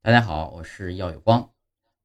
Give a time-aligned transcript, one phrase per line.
[0.00, 1.52] 大家好，我是耀有光。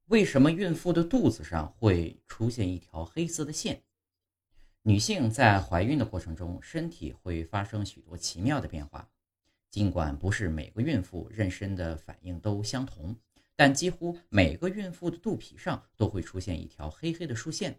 [0.06, 3.84] 为什么孕妇的肚子上会出现一条黑色的线？
[4.82, 9.08] 女性在怀孕的过程中，身体会发生许多奇妙的变化。
[9.70, 13.16] 尽管不是每个孕妇妊娠的反应都相同，
[13.54, 17.78] 但几乎每个孕妇的肚皮上都会出现一条黑黑的竖线。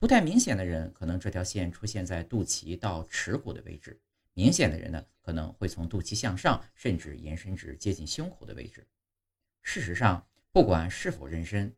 [0.00, 3.92] 不太明显的人，可能这条线出现在肚脐到耻骨的位置；
[4.34, 8.84] 明显的人呢，可能会从肚脐向上，甚至延伸至接近胸口的位置。
[9.68, 11.72] 事实上，不管是否妊娠，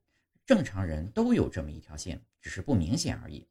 [0.44, 3.48] 正常人都有这么一条线，只是不明显而已。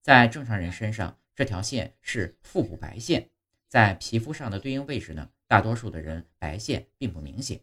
[0.00, 3.28] 在正常人身上，这条线是腹部白线，
[3.66, 7.60] 在皮肤上的对应位置呢，大多数的人白线并不明显。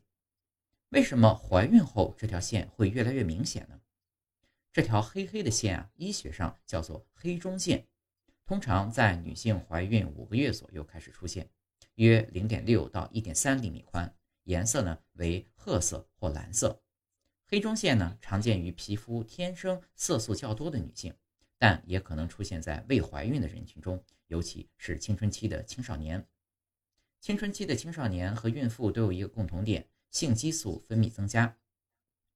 [0.89, 3.79] 为什么怀孕后这条线会越来越明显呢？
[4.73, 7.87] 这条黑黑的线啊，医学上叫做黑中线，
[8.45, 11.49] 通常在女性怀孕五个月左右开始出现，
[11.95, 14.13] 约零点六到一点三厘米宽。
[14.49, 16.81] 颜色呢为褐色或蓝色，
[17.45, 21.13] 黑中线呢常见于皮肤天生色素较多的女性，
[21.59, 26.27] 但也可能出现在未怀孕的人群中，尤其是青春期的青少年。
[27.19, 31.55] 青春期的青少年和孕妇都有一个共同点，性激素分泌增加。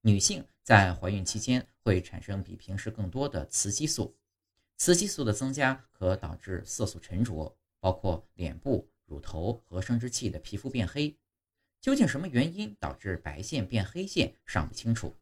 [0.02, 4.16] 女性在怀孕期间会产生比平时更多的雌激素，
[4.76, 11.18] 雌激素的增加可导致色素沉着，包括脸部、乳头和生殖器的皮肤变黑。
[11.84, 15.14] 究竟什么原因导致白线变黑线尚不清楚。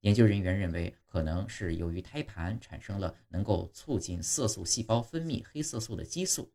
[0.00, 6.52] 研究人员认为，可能是由于胎盘产生了能够促进色素细胞分泌黑色素的激素。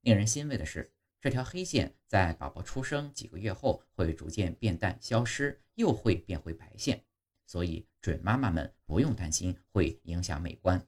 [0.00, 7.04] 令人欣慰的是，这条黑线在宝宝出生几个月后会逐渐变淡消失，又会变回白线。
[7.44, 10.82] 所以，准妈妈们不用担心会影响美观。